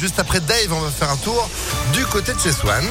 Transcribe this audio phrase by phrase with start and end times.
[0.00, 1.50] Juste après Dave, on va faire un tour
[1.92, 2.84] du côté de chez Swan.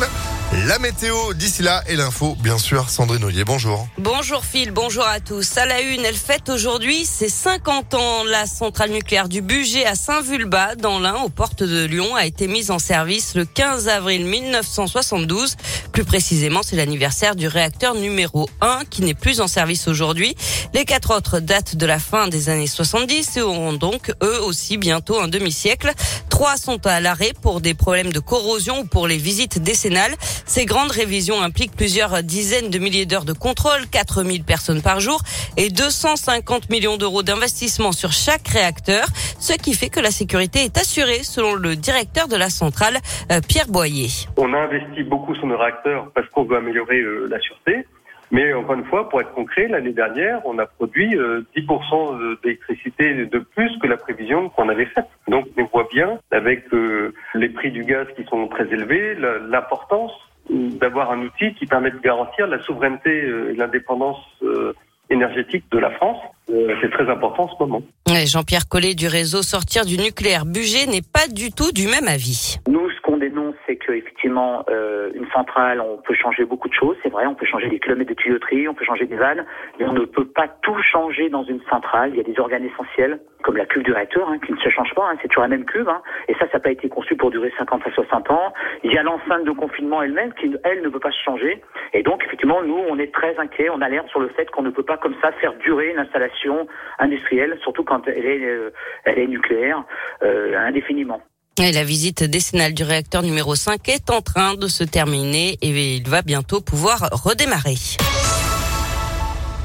[0.66, 3.88] La météo d'ici là et l'info, bien sûr, Sandrine Ollier, bonjour.
[4.00, 5.56] Bonjour Phil, bonjour à tous.
[5.58, 8.24] À la une, elle fête aujourd'hui ses 50 ans.
[8.24, 12.48] La centrale nucléaire du budget à Saint-Vulbas, dans l'Ain, aux portes de Lyon, a été
[12.48, 15.58] mise en service le 15 avril 1972.
[15.92, 20.36] Plus précisément, c'est l'anniversaire du réacteur numéro 1 qui n'est plus en service aujourd'hui.
[20.74, 24.78] Les quatre autres datent de la fin des années 70 et auront donc eux aussi
[24.78, 25.92] bientôt un demi-siècle.
[26.30, 30.16] Trois sont à l'arrêt pour des problèmes de corrosion ou pour les visites décennales.
[30.48, 35.20] Ces grandes révisions impliquent plusieurs dizaines de milliers d'heures de contrôle, 4000 personnes par jour
[35.58, 39.08] et 250 millions d'euros d'investissement sur chaque réacteur,
[39.40, 42.96] ce qui fait que la sécurité est assurée selon le directeur de la centrale,
[43.30, 44.08] euh, Pierre Boyer.
[44.38, 47.86] On a investi beaucoup sur nos réacteurs parce qu'on veut améliorer euh, la sûreté.
[48.32, 53.26] Mais encore une fois, pour être concret, l'année dernière, on a produit 10% euh, d'électricité
[53.26, 55.08] de plus que la prévision qu'on avait faite.
[55.28, 56.66] Donc on voit bien, avec
[57.36, 59.16] les prix du gaz qui sont très élevés,
[59.50, 60.12] l'importance
[60.50, 64.20] d'avoir un outil qui permet de garantir la souveraineté et l'indépendance
[65.10, 66.18] énergétique de la France.
[66.48, 67.82] C'est très important en ce moment.
[68.26, 72.58] Jean-Pierre Collet du réseau Sortir du nucléaire Budget n'est pas du tout du même avis.
[73.18, 76.96] Qu'on dénonce, c'est qu'effectivement, euh, une centrale, on peut changer beaucoup de choses.
[77.02, 79.44] C'est vrai, on peut changer des kilomètres de tuyauterie, on peut changer des vannes,
[79.80, 82.12] mais on ne peut pas tout changer dans une centrale.
[82.12, 84.70] Il y a des organes essentiels, comme la cuve du réacteur, hein, qui ne se
[84.70, 85.10] change pas.
[85.10, 85.90] Hein, c'est toujours la même cuve.
[85.90, 88.54] Hein, et ça, ça n'a pas été conçu pour durer 50 à 60 ans.
[88.84, 91.60] Il y a l'enceinte de confinement elle-même, qui, elle, ne peut pas se changer.
[91.94, 93.72] Et donc, effectivement, nous, on est très inquiets.
[93.72, 96.68] On alerte sur le fait qu'on ne peut pas comme ça faire durer une installation
[97.00, 98.70] industrielle, surtout quand elle est, euh,
[99.06, 99.84] elle est nucléaire,
[100.22, 101.22] euh, indéfiniment.
[101.60, 106.08] La visite décennale du réacteur numéro 5 est en train de se terminer et il
[106.08, 107.76] va bientôt pouvoir redémarrer.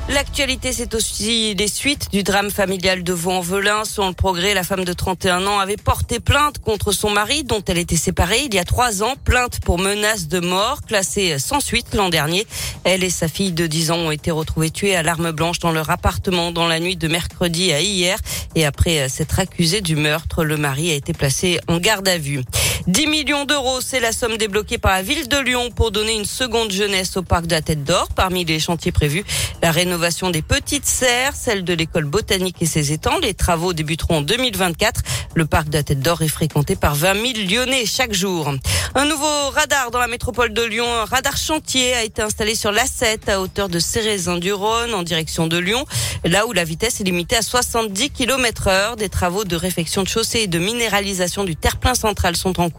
[0.08, 3.84] L'actualité, c'est aussi les suites du drame familial de Vaux-en-Velin.
[3.84, 7.62] Selon le progrès, la femme de 31 ans avait porté plainte contre son mari dont
[7.66, 9.14] elle était séparée il y a trois ans.
[9.24, 12.46] Plainte pour menace de mort, classée sans suite l'an dernier.
[12.82, 15.72] Elle et sa fille de 10 ans ont été retrouvées tuées à l'arme blanche dans
[15.72, 18.18] leur appartement dans la nuit de mercredi à hier.
[18.56, 22.42] Et après s'être accusé du meurtre, le mari a été placé en garde à vue.
[22.86, 26.24] 10 millions d'euros, c'est la somme débloquée par la ville de Lyon pour donner une
[26.24, 28.08] seconde jeunesse au parc de la Tête d'Or.
[28.16, 29.24] Parmi les chantiers prévus,
[29.62, 33.18] la rénovation des petites serres, celle de l'école botanique et ses étangs.
[33.20, 35.02] Les travaux débuteront en 2024.
[35.34, 38.52] Le parc de la Tête d'Or est fréquenté par 20 000 Lyonnais chaque jour.
[38.94, 40.86] Un nouveau radar dans la métropole de Lyon.
[40.86, 45.56] Un radar chantier a été installé sur l'A7 à hauteur de Cérezin-du-Rhône en direction de
[45.56, 45.84] Lyon.
[46.24, 48.96] Là où la vitesse est limitée à 70 km heure.
[48.96, 52.71] Des travaux de réfection de chaussée et de minéralisation du terre-plein central sont en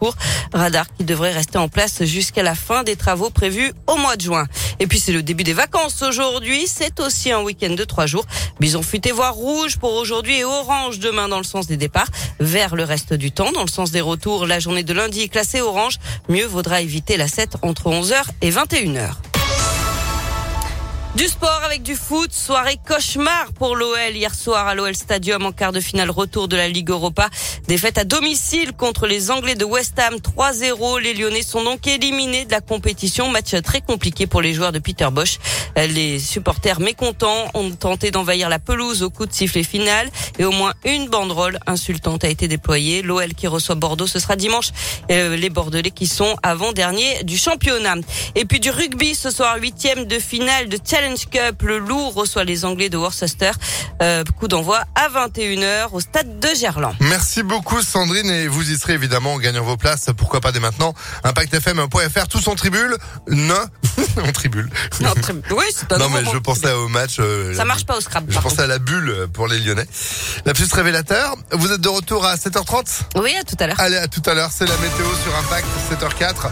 [0.52, 4.22] Radar qui devrait rester en place jusqu'à la fin des travaux prévus au mois de
[4.22, 4.46] juin.
[4.80, 6.66] Et puis c'est le début des vacances aujourd'hui.
[6.66, 8.26] C'est aussi un week-end de trois jours.
[8.60, 12.08] Bison futé voire rouge pour aujourd'hui et orange demain dans le sens des départs.
[12.40, 15.28] Vers le reste du temps, dans le sens des retours, la journée de lundi est
[15.28, 15.98] classée orange.
[16.28, 19.33] Mieux vaudra éviter la 7 entre 11h et 21h.
[21.16, 25.52] Du sport avec du foot, soirée cauchemar pour l'OL hier soir à l'OL Stadium en
[25.52, 27.30] quart de finale retour de la Ligue Europa.
[27.68, 31.00] Défaite à domicile contre les Anglais de West Ham 3-0.
[31.00, 33.28] Les Lyonnais sont donc éliminés de la compétition.
[33.28, 35.38] Match très compliqué pour les joueurs de Peter Bosch.
[35.76, 40.10] Les supporters mécontents ont tenté d'envahir la pelouse au coup de sifflet final
[40.40, 43.02] et au moins une banderole insultante a été déployée.
[43.02, 44.70] L'OL qui reçoit Bordeaux, ce sera dimanche.
[45.12, 47.94] Euh, les Bordelais qui sont avant-dernier du championnat.
[48.34, 51.62] Et puis du rugby ce soir, huitième de finale de Challenge Cup.
[51.62, 53.50] Le Loup reçoit les Anglais de Worcester.
[54.02, 56.94] Euh, coup d'envoi à 21h au stade de Gerland.
[57.00, 60.06] Merci beaucoup Sandrine et vous y serez évidemment en gagnant vos places.
[60.16, 60.94] Pourquoi pas dès maintenant?
[61.22, 62.96] ImpactFM.fr tous en tribule
[63.28, 63.54] Non
[64.26, 64.68] En tribule.
[65.00, 65.12] Non,
[65.50, 67.16] oui, c'est Non mais je pensais au match.
[67.20, 68.24] Euh, Ça marche pas au scrap.
[68.28, 69.86] Je pensais à la bulle pour les Lyonnais.
[70.44, 71.36] La plus révélateur.
[71.52, 73.78] Vous êtes de retour à 7h30 Oui, à tout à l'heure.
[73.80, 74.50] Allez, à tout à l'heure.
[74.52, 76.50] C'est la météo sur Impact 7h04.